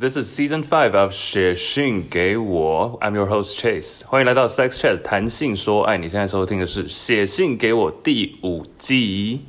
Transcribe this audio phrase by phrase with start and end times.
[0.00, 5.98] This is season five of 写信给我，I'm your host Chase，欢迎来到 Sex Chat 谈性说爱。
[5.98, 9.40] 你现在收听的是《写信给我》第五季。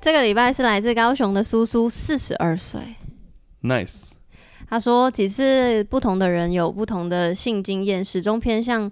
[0.00, 2.80] 这个礼拜是来自高雄的苏苏，四十二岁。
[3.62, 4.10] Nice，
[4.68, 8.90] 他说，几次不同的人有不同的性经验，始终偏向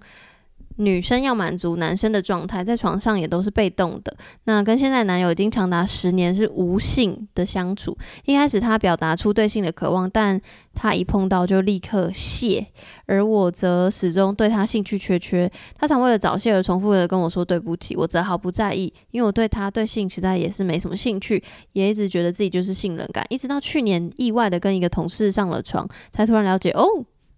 [0.79, 4.15] 女生要满足男生的状态，在床上也都是被动的。
[4.45, 7.97] 那跟现在男友已经长达十年是无性的相处。
[8.25, 10.39] 一开始他表达出对性的渴望，但
[10.73, 12.65] 他一碰到就立刻泄，
[13.05, 15.51] 而我则始终对他兴趣缺缺。
[15.77, 23.25] 他常为了早泄而重复的跟我说对不起，我则毫不在意，因为我对他对性实在也是没什么兴趣，也一直觉得自己就是性冷感。
[23.29, 26.85] 一直到去年意外的跟一个同事上了床，才突然了解哦，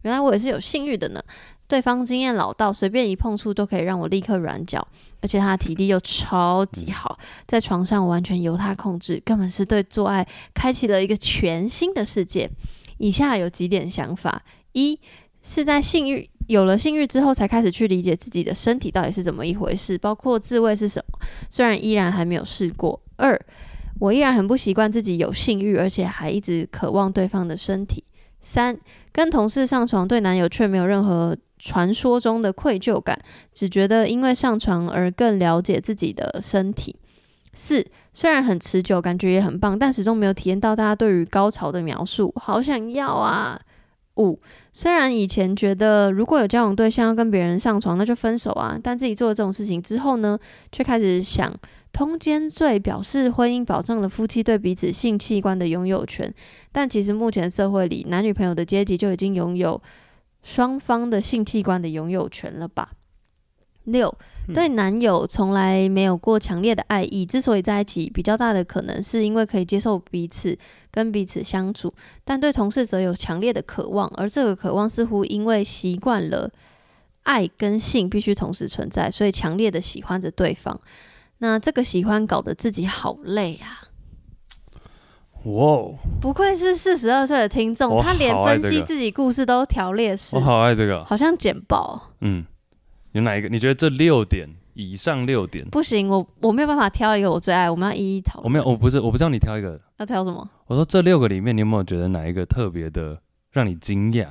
[0.03, 1.19] 原来我也是有性欲的呢。
[1.71, 4.85] 对方经验老道，随便一碰触都可以让我立刻软脚，
[5.21, 7.17] 而且他的体力又超级好，
[7.47, 12.49] 在床上完全由他控制，根本是对做爱开启了一个全新的世界。
[12.97, 14.99] 以下有几点想法：一
[15.41, 23.01] 是在性欲有了性欲之后，才开始去理解自己的身体到底是怎么一回事，包括自慰是什么，虽然依然还没有试过。
[23.15, 23.39] 二
[24.01, 28.03] 我依然很不习惯自己有性欲，而且还一直渴望对方的身体。
[28.41, 28.75] 三，
[29.11, 33.21] 跟同事上床，对男友却没有任何传说中的愧疚感，
[33.53, 36.95] 只觉得因为上床而更了解自己的身体。
[37.53, 43.59] 四，虽然很持久，感觉也很棒，但始终没有体验到大家对于高潮的描述，好想要啊！
[44.15, 44.39] 五，
[44.73, 50.37] 虽然以前觉得如果有交往对象要跟别人上床，那就分手啊，但自己做了这种事情之后呢，
[50.71, 51.53] 却开始想，
[51.93, 56.33] 通奸罪表示婚姻保障了夫妻对彼此性器官的拥有权，
[56.71, 59.81] 但其实目前社会里，男女朋友的阶级就已经拥有
[60.41, 62.91] 双方的性器官的拥有权了吧？
[63.85, 64.15] 六，
[64.53, 70.55] 对男友从来没有过强烈的爱意，之所以在一起，比较大的可能是因为可以接受彼此
[70.91, 71.91] 跟彼此相处，
[72.23, 76.51] 但对同事则有强烈的渴望，而这个渴望似乎因为习惯了
[77.23, 80.79] 爱跟性必须同时存在，所以强烈的喜欢着对方。
[81.39, 83.81] 那这个喜欢搞得自己好累啊！
[85.43, 92.09] 哇哦，不愧是四十二岁的听众，他连分析自己故事都条列式，我好爱这个，好像简报。
[92.21, 92.45] 嗯，
[93.13, 93.49] 有哪一个？
[93.49, 95.67] 你觉得这六点以上六点？
[95.69, 98.45] 不行，我我没有办法挑一个我最爱，我们要一一讨论。
[98.45, 99.79] 我没有，我不是，我不知道你挑一个。
[99.97, 100.47] 要挑什么？
[100.67, 103.19] 我说这六个里面，你有没有觉得哪一个特别的
[103.51, 104.27] 让你惊讶？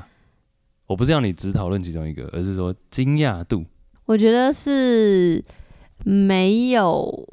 [0.86, 3.64] 我不是要你只讨论其中一个，而是说惊讶度。
[4.06, 5.44] 我觉得是
[6.04, 7.28] 没有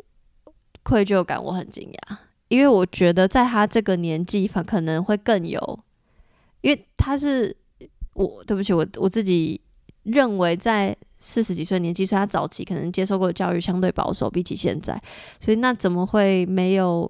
[0.83, 2.17] 愧疚感，我很惊讶，
[2.49, 5.79] 因为我觉得在他这个年纪，反可能会更有，
[6.61, 7.55] 因为他是
[8.13, 9.59] 我对不起我我自己
[10.03, 15.01] 认为在四十几岁年纪，所以他早期可能接受过的教育相对保守，比起现在，
[15.39, 17.09] 所以那怎么会没有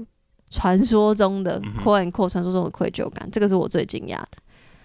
[0.50, 3.30] 传说中的嗯哼 quote and quote 传说中的愧疚感？
[3.32, 4.30] 这个是我最惊讶的。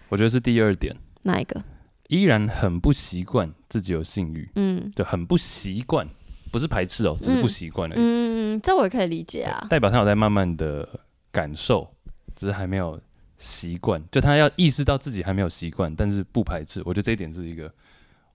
[0.09, 1.63] 我觉得是第二点，哪一个？
[2.09, 6.07] 依然很不习惯自己有性欲，嗯就很不习惯，
[6.53, 7.99] 不是排斥哦，只是不习惯而已。
[7.99, 9.67] 嗯，这我也可以理解啊。
[9.69, 10.87] 代表他有在慢慢的
[11.33, 11.93] 感受，
[12.37, 13.01] 只是还没有
[13.39, 14.01] 习惯。
[14.13, 16.83] 就他要意识到自己还没有习惯，但是不排斥。
[16.85, 17.73] 我觉得这一点是一个，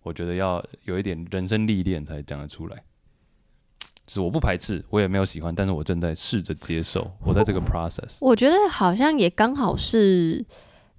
[0.01, 2.83] 我觉得要有一点人生历练才讲得出来。
[4.07, 8.17] 就是我不排斥，我也没有喜欢，但是我正在试着接受，我在这个 process。
[8.21, 10.43] 我觉得好像也刚好是，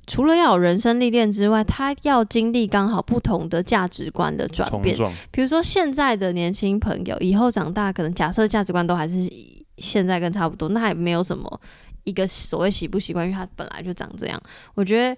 [0.08, 4.96] 除了要有人生历练之外，他要经历刚好不同的价值观的转变。
[5.30, 11.60] 比如说现在的年轻朋友，以后长大可能假设价值观都还是以现在跟差不多，那也没有什么
[12.02, 14.42] 一个所谓习不习惯，因为他本来就长这样。
[14.74, 15.16] 我觉得。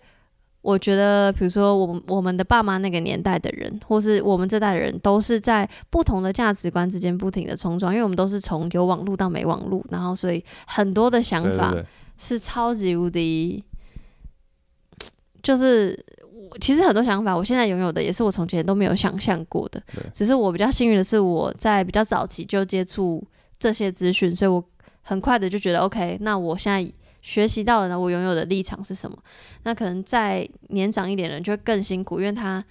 [0.63, 11.75] 我觉得，比如说我们我们的爸妈那个年代的人，或是我们这代的人，都是在不同的价值观之间不停的冲撞，因为我们都是从有网络到没网络，然后所以很多的想法
[12.19, 13.65] 是超级无敌，
[15.43, 15.99] 就是
[16.51, 19.83] 我其实很多想法，我现在拥有的也是我从前都没有想象过的。
[20.13, 23.23] 只是我比较幸运的是，我在比较早期就接触
[23.59, 24.63] 这些资讯，所以我
[25.03, 26.93] 很快的就觉得 OK，那我现在
[27.23, 29.17] 学习到了呢，我拥有的立场是什么？
[29.65, 32.65] 那可能再年长一点的人就会更辛苦，因为他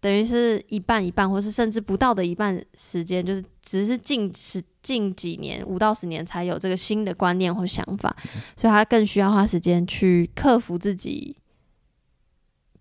[0.00, 8.14] 等于是一半一半，或是甚至不到的一半时间，就是只是近十近几年五到十年才有这个新的观念或想法，
[8.56, 11.36] 所以他更需要花时间去克服自己，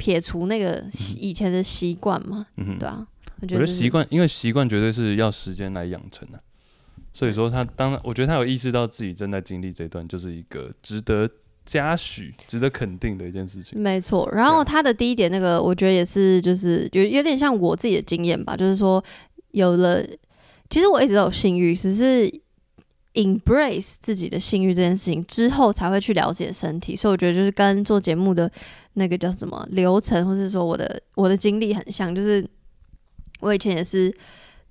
[0.02, 0.84] 撇除那个
[1.20, 3.06] 以前的习惯嘛，嗯，对啊，
[3.40, 6.42] 我觉得习惯，因为习惯绝对是要时间来养成的、
[7.14, 11.30] 所以说他当我觉得他有意识到自己正在经历这段，就是一个值得
[11.64, 13.80] 嘉许、值得肯定的一件事情。
[13.80, 19.04] 没错，然后他的第一点，那个我觉得也是，就是有有点像我自己的经验吧，就是说
[19.52, 20.04] 有了
[20.72, 22.28] 其实我一直都有性欲，只是
[23.14, 26.96] embrace 自己的性欲这件事情之后，才会去了解身体。
[26.96, 28.52] 所以我觉得就是跟做节目的
[28.94, 32.48] 那个叫什么流程，或是说我的我的经历很像，就是
[33.40, 34.16] 我以前也是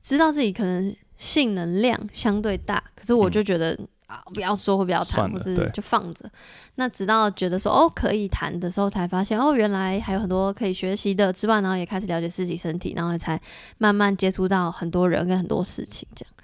[0.02, 3.78] 知道自己可能性能量相对大，可是我就觉得。
[4.10, 6.28] 啊，不要说或不要谈，或是就放着。
[6.74, 13.40] 那直到觉得说哦可以谈的时候，才发现哦原来还有很多可以学习的之外，然后也开始了解自己身体，然后才
[13.78, 16.08] 慢慢接触到很多人跟很多事情。
[16.16, 16.34] 这样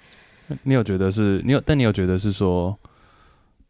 [0.63, 2.77] 你有觉得是你有，但你有觉得是说，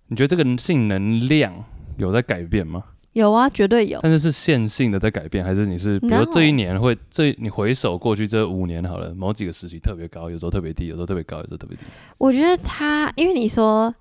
[0.08, 1.54] 你觉得这个性能量
[1.98, 2.84] 有在改变吗？
[3.14, 4.00] 有啊，绝对有。
[4.04, 11.84] 但是是线性的在改变，还是你是比如这一年会这你回首过去这五年好了，某几个时期特别高，有时候特别低，有时候特别高，有时候特别低。
[12.20, 13.92] 我觉得他，因为你说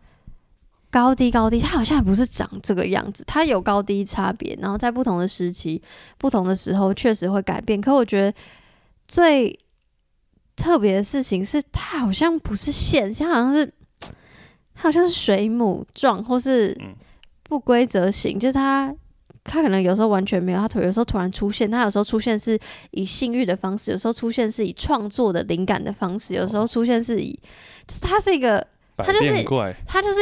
[0.90, 5.81] 高低高低，他好像不是长这个样子，他有高低差别，然后在不同的时期、
[6.19, 7.81] 不同的时候确实会改变。
[7.81, 8.37] 可我觉得
[9.08, 9.58] 最
[10.56, 13.73] 特别的事情是，它好像不是线，它好像是
[14.75, 16.94] 它好像是水母状，或是嗯
[17.43, 18.93] 不规则型，就是它。
[19.49, 22.58] 它可能有时候完全没有，它突有时候突然出现，它有时候出现是
[22.91, 27.32] 以性欲的方式，有时候出现是以创作的灵感的方式，有时候出现是以，
[27.87, 28.67] 就是它是一个
[28.97, 29.44] 它就是，
[29.87, 30.19] 它就是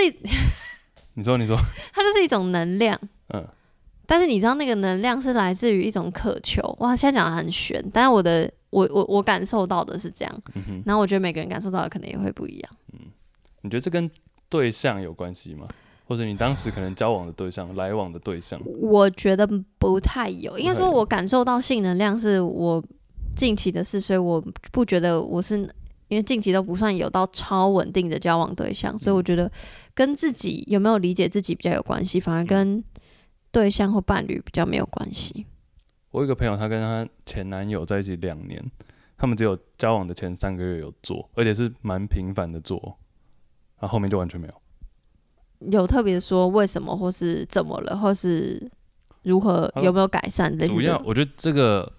[1.17, 1.57] 你说你说，
[1.95, 3.01] 它就是一种能量，
[3.33, 3.43] 嗯，
[4.05, 6.61] 但是你知道那个能量是来自于一种渴求。
[6.81, 12.77] 哇，现在讲的很玄，但是我的我我我感受到的是这样，嗯，然后我觉得每个人感受到的可能也会不一样。
[12.93, 13.01] 嗯
[13.63, 14.11] 你觉得这跟
[14.49, 15.67] 对象有关系吗？
[16.07, 18.61] 或者你当时可能交往的对象、来往的对象？
[18.81, 19.47] 我觉得
[19.79, 22.85] 不太有，应该说我感受到性能量是我
[23.35, 25.69] 近期的事，所以我不觉得我是。
[26.09, 29.51] 因为近期都不算有到超稳定的交往对象，所以我觉得
[29.95, 32.85] 跟自己有没有理解自己比较有关系，反而跟
[33.51, 35.47] 对象或伴侣比较没有关系。
[36.15, 38.65] 我有一个朋友，她跟她前男友在一起两年，
[39.19, 42.79] 他们只有交往的前三个月有做，而且是蛮频繁的做，
[43.81, 44.55] 然后后面就完全没有。
[45.73, 48.71] 有特别说为什么，或是怎么了，或是
[49.25, 50.81] 如何有没有改善类似主。
[50.83, 51.93] 要我觉得这个，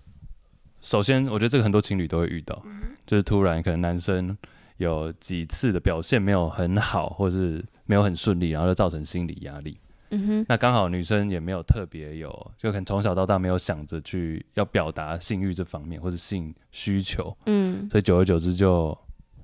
[0.80, 2.64] 首先我觉得这个很多情侣都会遇到，
[3.06, 4.38] 就是突然可能男生
[4.78, 9.78] 有几次的表现没有很好，或是没有很顺利，然后就造成心理压力。
[10.10, 18.98] 嗯哼，那刚好女生也没有特别有，就可能从小到大没有想着去要表达性欲这方面或是性需求，嗯所以久而久之就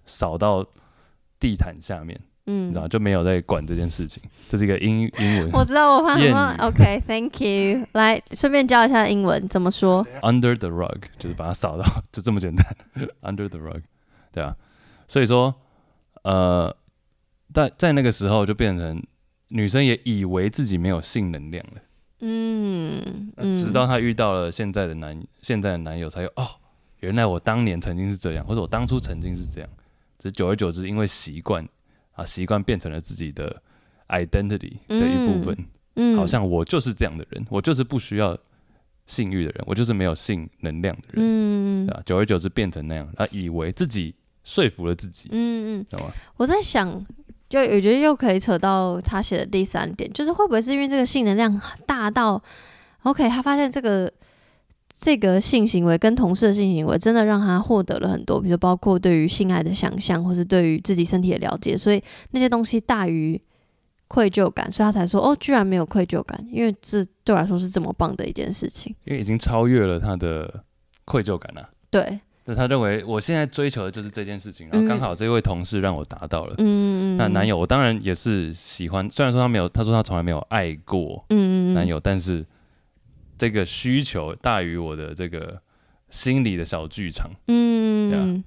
[0.05, 0.65] 扫到
[1.39, 4.21] 地毯下面，你知道嗯，就没有在管这件事情。
[4.49, 7.87] 这是一个英英文 我知道，我怕谚说语 OK，Thank、you。
[7.93, 10.05] 来，顺便教一下英文怎么说。
[10.21, 12.65] under the rug，就是把它扫到，就这么简单。
[13.21, 13.81] under the rug，
[14.31, 14.55] 对啊，
[15.07, 15.53] 所以说，
[16.23, 16.75] 呃，
[17.53, 19.01] 在在那个时候就变成
[19.51, 21.81] 女生也以为自己没有性能量了，
[22.21, 26.47] 嗯嗯，直到她遇到了现在的男现在的男友，才有哦，
[27.01, 29.69] 原来我当年曾经是这样，或者我当初曾经是这样，
[30.17, 31.67] 只是久而久之因为习惯
[32.13, 33.61] 啊，习惯变成了自己的
[34.07, 35.55] identity 的一部分。
[35.95, 38.37] 嗯好像我就是这样的人，我就是不需要
[39.07, 42.01] 性欲的人，我就是没有性能量的人，嗯对吧？
[42.05, 44.15] 久而久之变成那样，他以为自己
[44.45, 46.09] 说服了自己，嗯嗯，懂吗？
[46.37, 47.05] 我在想，
[47.51, 52.41] 就我觉得又可以扯到他写的第三点，就是会不会是因为这个性能量大到
[53.03, 54.09] ，OK，他发现这个
[54.97, 63.39] 这个性行为跟同事的性行为真的让他获得了很多，比如包括对于性爱的想象，或是对于自己身体的了解，所以那些东西大于
[64.07, 68.95] 愧疚感，所以他才说哦，居然没有愧疚感，因为这对我来说是这么棒的一件事情。
[69.03, 70.63] 因为已经超越了他的
[71.03, 76.55] 愧疚感了、对，那他认为我现在追求的就是这件事情，然后刚好这位同事让我达到了。
[76.57, 82.45] 嗯，那男友，我当然也是喜欢，虽然说他没有，他说他从来没有爱过嗯，嗯男，友，但是
[83.37, 85.61] 这个需求大于我的这个
[86.09, 87.29] 心理的小剧场。
[87.47, 88.43] 嗯，对啊嗯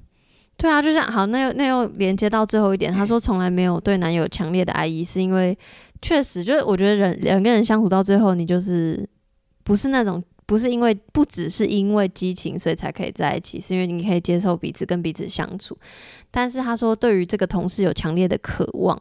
[0.56, 5.56] 对啊，就像好，那又那又连接到最后一点，他说从来没有对男友强烈的爱意，是因为
[6.00, 9.08] 确实就是我觉得人两个人相处到最后，你就是
[9.64, 15.76] 不是那种不是因为不只是因为激情所以才可以在一起，是因为你可以接受彼此跟彼此相处。
[16.30, 19.00] 但是他说对于这个同事有强烈的渴望，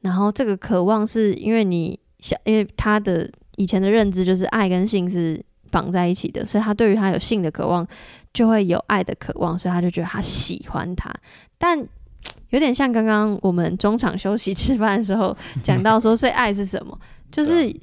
[0.00, 7.86] 然后这个渴望是因为你想，因为他的以前的认知就是爱跟性是绑在一起的，所以他对于他有性的渴望。
[8.34, 11.12] 就会有爱的渴望，所以他就觉得他喜欢他，
[11.56, 11.76] 但
[12.50, 16.96] 有点像刚刚我们中场休息吃饭的时候讲到说，所以爱是什么？
[17.32, 17.74] 就是，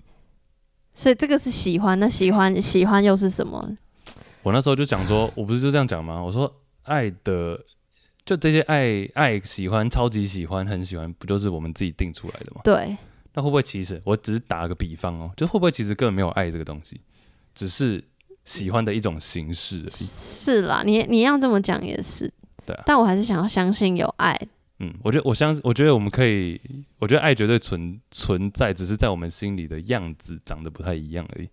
[0.96, 3.78] 所以这个是喜欢，那喜欢喜欢又是什么？
[4.42, 6.24] 我那时候就讲说，我不是就这样讲吗？
[6.24, 6.52] 我说
[6.84, 7.60] 爱的，
[8.26, 12.62] 就这些爱爱喜欢、超级喜欢、很喜欢，不就是我们自己定出来的吗？
[12.64, 12.96] 对，
[13.34, 17.02] 那会不会其实我只是打个比方哦，就会不会其实根本没有爱这个东西，
[17.54, 18.02] 只是
[18.46, 19.90] 喜欢的一种形式而已？
[19.90, 22.32] 是啦，你你要这么讲也是，
[22.66, 24.40] 对啊，但我还是想要相信有爱。
[24.80, 26.60] 嗯，我觉得我相信，我觉得我们可以，
[27.00, 31.48] 我觉得爱绝对存存在，只是在我们心里的样子长得不太一样而已。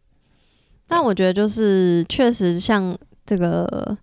[0.88, 3.96] 但我觉得就是确实像这个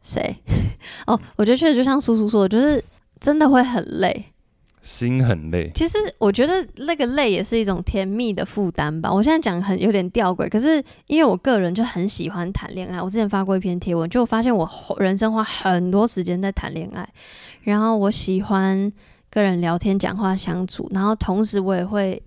[0.00, 0.36] 谁
[1.06, 2.82] 哦，我觉得确实就像叔叔说的，就是
[3.20, 4.24] 真的会很累。
[4.82, 9.14] 心很累，其实我觉得那个累也是一种甜蜜的负担吧。
[9.14, 17.08] 我现在讲很有点吊诡，可是因为我个人就很喜欢谈恋爱，我之前发过一篇贴文，就发现我人生花很多时间在谈恋爱，
[17.62, 18.92] 然后我喜欢
[19.30, 22.20] 跟人聊天、讲话、相处，然后同时我也会，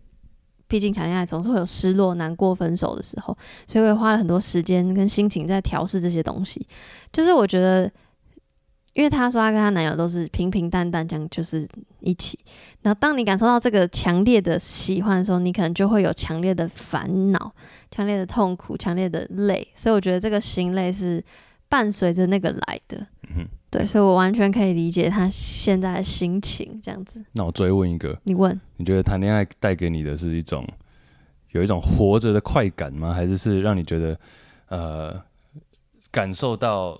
[0.69, 6.65] 毕竟谈恋爱总是会有失落、难过、分手的时候，所以我也花了很多时间跟心情在调试这些东西。
[7.11, 7.91] 就是我觉得。
[8.95, 11.67] 因为她说她跟她男友都是平平淡淡这样，就是
[12.05, 12.39] 一起。
[12.81, 17.51] 然后当你感受到这个强烈的喜欢的时候，你可能就会有强烈的烦恼、
[17.89, 19.67] 强烈的痛苦、强烈的累。
[19.73, 21.23] 所以我觉得这个心累是
[21.67, 22.97] 伴随着那个来的。
[23.23, 26.79] 嗯哼，对，所以我完全可以理解他现在的心情。
[26.81, 30.63] 这样子，那我追问一个，你问你觉得谈恋爱带给你的是一种
[31.49, 33.13] 有一种活着的快感吗？
[33.13, 34.19] 还是是让你觉得
[34.69, 35.19] 呃
[36.11, 36.99] 感受到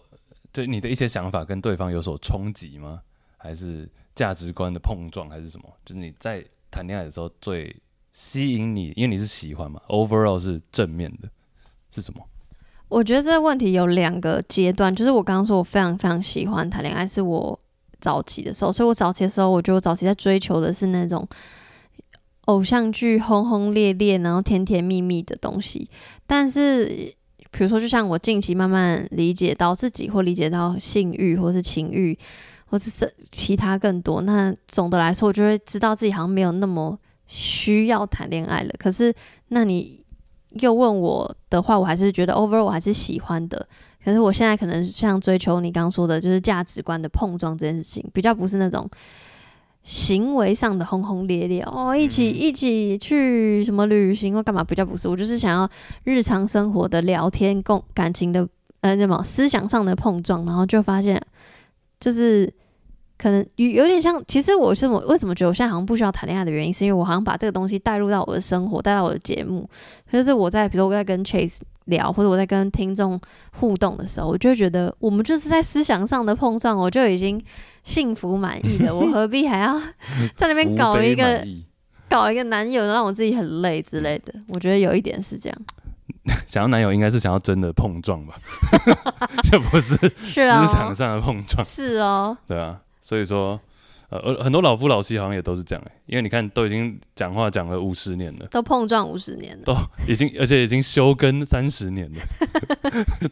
[0.52, 3.02] 对你的一些想法跟对方有所冲击吗？
[3.38, 5.66] 还是价值观的碰撞，还是什么？
[5.86, 7.76] 就是你在谈恋爱的时候最
[8.14, 11.30] 吸引你，因为你是喜欢嘛，overall 是正面的，
[11.92, 12.22] 是什么？
[12.88, 17.60] 我觉得这个问题有两个阶段，就是我刚刚说我非常非常喜欢谈恋爱，是我
[18.00, 21.28] 早期的时候，所以我早期的时候，我觉得我早期在追求的是那种
[22.46, 25.90] 偶像剧轰轰烈烈，然后甜甜蜜蜜的东西。
[26.28, 26.86] 但是，
[27.52, 32.18] 比如说，就像我近期慢慢理解到自己，或理解到性欲，或是情欲，
[32.66, 38.74] 或者是其他更多，那总的来说，我就会知道自己好像没有那么需要谈恋爱了。
[38.78, 39.14] 可是，
[39.50, 40.04] 那你
[40.52, 43.68] 又问我的话，我还是觉得 over 我还是喜欢的。
[44.04, 48.88] 可是我现在可能像追求你刚刚说的，就是价值观的碰撞这件事情，比较不是那种
[49.84, 55.08] 行为上的轰轰烈烈哦，一起一起去什么旅行或干嘛，比较不是。
[55.08, 55.68] 我就是想要
[56.04, 58.48] 日常生活的聊天、共感情的
[58.82, 61.20] 呃什么思想上的碰撞，然后就发现
[62.06, 62.48] 就是
[63.18, 64.24] 可能有有点像。
[64.28, 69.68] 其实我是我为什么觉得我现在好像不需要谈恋爱的原因，是因为我好像把这个东西带入到我的生活，带到我的节目。
[70.12, 73.20] 就是我在比如说我在跟 Chase 聊，或者我在跟听众
[73.54, 77.44] 互动的时候，我就会觉得我们就是在思想上的碰撞，我就已经
[77.84, 78.94] 幸福满意了。
[78.96, 79.82] 我何必还要
[80.36, 81.44] 在那边搞一个
[82.08, 84.34] 搞一个男友，让我自己很累之类的？
[84.50, 85.58] 我觉得有一点是这样。
[86.48, 88.36] 想要男友，应该是想要真的碰撞吧，
[89.50, 93.60] 这不是 思，想上的碰撞，是哦，对啊，所以说，
[94.10, 99.64] 呃，呃很多老夫老妻好像也都是这样、欸，因为你看都已经讲话讲了五十年了，都碰撞五十年了。
[99.66, 99.76] 都
[100.08, 102.20] 已经而且已经休耕三十年了，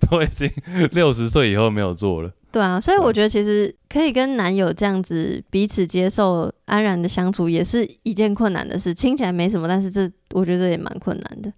[0.10, 0.52] 都已经
[0.92, 8.94] 六十岁以后没有做了，对啊，所以我觉得其实可以跟男友这样子彼此接受、安然的相处，也是一件困难的事。
[8.94, 11.52] 听起来没什么，但是这我觉得这也蛮困难的。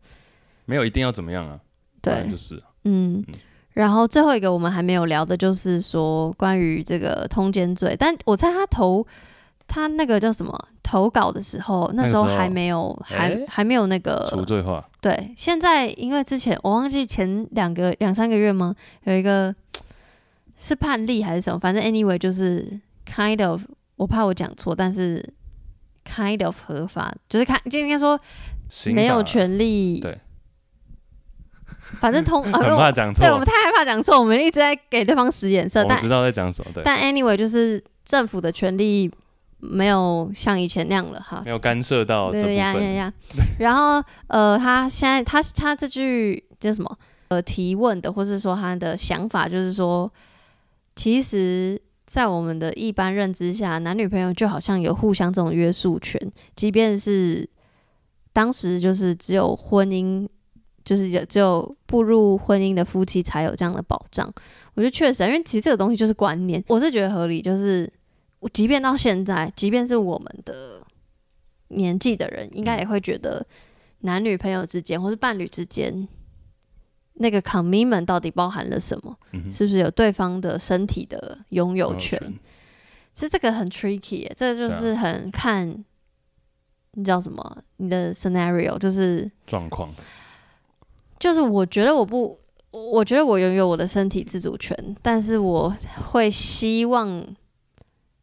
[0.66, 1.60] 没有一定要怎么样啊，
[2.02, 3.36] 对，就是嗯嗯。
[3.74, 9.06] 然后最后一个我们还没有聊的，就是说关于这个通奸罪，但我猜他投
[9.68, 18.74] 他那个叫什么投稿的时候，那时候还没有，还诶还没有那个除罪化，对，现在因为之前我忘记前两个两三个月吗？
[19.04, 19.54] 有一个
[20.58, 21.60] 是判例还是什么？
[21.60, 23.62] 反正 anyway 就是 kind of，
[23.98, 25.22] 我怕我讲错，但是
[26.06, 28.18] kind of 合法，就是看就应该说
[28.94, 30.00] 没有权利。
[30.00, 30.18] 对，
[32.00, 35.84] 反正通，啊 很怕讲错对，我们太害怕讲错，我们一直在给对方使眼色。
[35.88, 39.12] 但我知道在讲什么，对，但 anyway 就是政府的权利
[39.60, 41.42] 没有像以前那样了哈。
[41.46, 43.14] 没有干涉到对呀呀，呀。
[43.60, 46.98] 然后呃，他现在他他这句叫什么？
[47.30, 50.10] 呃，提问的，或是说他的想法，就是说，
[50.96, 56.22] 其实，在我们的一般认知下，男女朋友就好像有互相这种约束权，
[56.56, 57.50] 即便是
[58.32, 60.30] 当时就是只有婚姻，
[60.86, 64.32] 就是有只有步入婚姻的夫妻才有这样的保障。
[64.76, 67.92] 我觉得确实啊，因为其实这个东西就是观念，我是觉得合理，就是
[68.54, 70.82] 即便到现在，即便是我们的
[71.70, 73.46] 年纪的人，应该也会觉得
[74.02, 76.08] 男女朋友之间或是伴侣之间，
[77.16, 79.18] 那个 commitment 到底包含了什么？
[79.32, 82.20] 嗯，是不是有对方的身体的拥有权？
[83.14, 85.66] 其实这个很 tricky，耶这个就是很看，
[86.92, 87.64] 你知道什么？
[87.78, 89.90] 你的 scenario 就是状况，
[91.20, 92.38] 就是，我觉得我不，
[92.72, 95.74] 我我觉得我拥有我的身体自主权，但是我
[96.12, 97.26] 会希望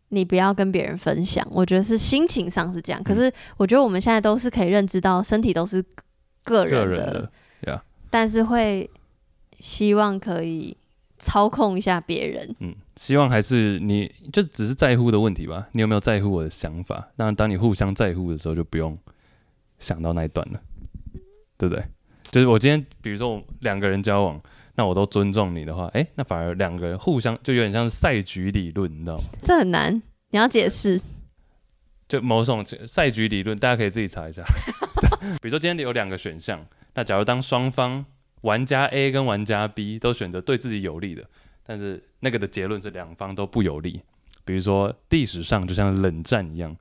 [0.09, 1.47] 你不要跟别人分享。
[1.51, 5.83] 我觉得是心情上是这样，嗯可是我觉得我们现在都是可以认知到，身体都是
[6.45, 7.33] 个个人的，人的，
[7.73, 8.89] 呀，但是会
[9.59, 10.77] 希望可以
[11.19, 12.55] 操控一下别人。
[12.61, 15.67] 嗯，希望还是你就只是在乎的问题吧。
[15.73, 17.09] 你有没有在乎我的想法？
[17.17, 18.99] 那当你互相在乎的时候，就不用
[19.79, 20.61] 想到那一段了，
[21.57, 21.83] 对不对？
[22.31, 24.41] 就是我今天，比如说我两个人交往，
[24.77, 29.25] 那我都尊重你的话，诶，那反而两个人互相就有点像是赛局理论，你知道吗？
[29.43, 29.95] 这很难，
[30.31, 31.01] 你要解释。
[32.09, 34.43] 就某种赛局理论，大家可以自己查一下。
[35.41, 36.65] 比如说今天有两个选项，
[36.95, 38.05] 那假如当双方
[38.43, 41.25] 玩家 A 跟玩家 B 都选择对自己有利的，
[41.65, 44.03] 但是那个的结论是两方都不有利。
[44.45, 46.77] 比如说历史上就像冷战一样，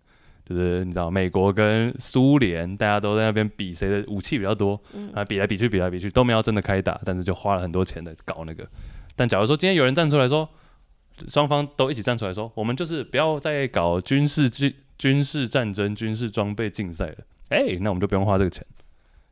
[0.54, 4.80] 就是你知道美国跟苏联，大家都在那边比谁的武器比较多，
[5.14, 8.68] 啊，比来比去，比来比去都没有真的开打，但是就花了很多钱在搞那个。
[9.16, 10.48] 但假如说今天有人站出来说，
[11.28, 17.18] 双方都一起站出来说，我们就是不要再搞军事军军事战争、军事装备竞赛了，
[17.50, 18.66] 哎、那我们就不用花这个钱。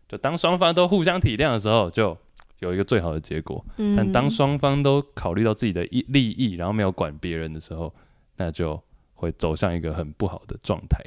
[0.08, 2.18] 就当双方都互相体谅的时候，就
[2.60, 3.64] 有一个最好的结果。
[3.78, 7.94] 嗯，但当双方都考虑到自己的利利益，然后没有管别人的时候，
[8.38, 8.82] 那就
[9.20, 10.98] 会走向一个很不好的状态。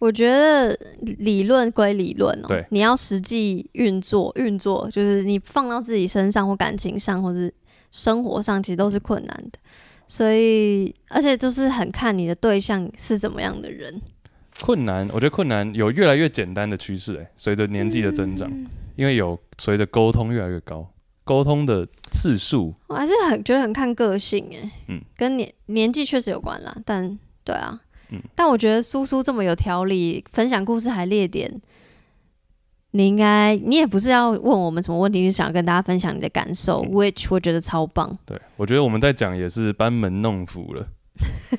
[0.00, 7.52] 我觉得理论归理论哦、对你要实际运作，运作就是你放到自己身上或感情上，或是
[7.90, 9.58] 生活上，其实都是困难的。
[10.06, 14.00] 所以，而且就是很看你的对象是怎么样的人。
[14.60, 18.50] 困难，我觉得困难有越来越简单的趋势，哎，随着年纪的增长，
[18.96, 20.88] 因为有随着沟通越来越高，
[21.28, 28.18] 沟通的次数，我还是很觉得很看个性哎，嗯，跟年年纪确实有关啦，但对啊，嗯。
[28.34, 31.60] 但我觉得苏苏这么有条理，分享故事还列点，
[32.92, 36.90] 你应该你也不是要问我们什么问题，你是想跟大家分享你的感受、嗯。
[36.92, 40.88] w h i c h 我觉得超棒，对我觉得我们在讲也是班门弄斧了，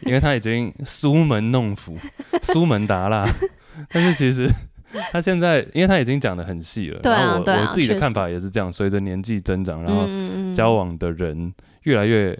[0.07, 1.95] 因为他已经苏门弄斧，
[2.41, 3.27] 苏门答腊，
[3.93, 4.49] 但是其实
[5.11, 11.53] 他现在，因为他已经讲的很细了，对啊然后我我自己的看法也是这样，随着年纪增长，然后嗯交往的人
[11.83, 12.37] 越来越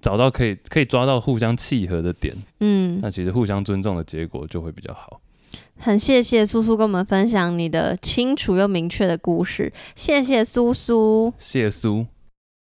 [0.00, 5.20] 找到可以可以抓到互相契合的点，嗯，那其实互相尊重的结果就会比较好。
[5.78, 11.32] 很谢谢苏苏跟我们分享你的清楚又明确的故事，谢谢苏苏。
[11.38, 12.06] 谢苏。